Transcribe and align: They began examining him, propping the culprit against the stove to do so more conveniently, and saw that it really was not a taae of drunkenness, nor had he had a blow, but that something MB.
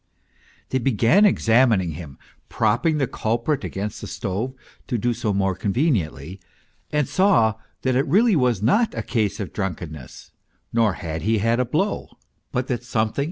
They 0.69 0.79
began 0.79 1.25
examining 1.27 1.91
him, 1.91 2.17
propping 2.49 2.97
the 2.97 3.05
culprit 3.05 3.63
against 3.63 4.01
the 4.01 4.07
stove 4.07 4.55
to 4.87 4.97
do 4.97 5.13
so 5.13 5.31
more 5.31 5.53
conveniently, 5.53 6.39
and 6.91 7.07
saw 7.07 7.57
that 7.83 7.95
it 7.95 8.07
really 8.07 8.35
was 8.35 8.63
not 8.63 8.95
a 8.95 9.03
taae 9.03 9.39
of 9.39 9.53
drunkenness, 9.53 10.31
nor 10.73 10.93
had 10.93 11.21
he 11.21 11.37
had 11.37 11.59
a 11.59 11.65
blow, 11.65 12.17
but 12.51 12.65
that 12.65 12.83
something 12.83 13.13
MB. 13.19 13.19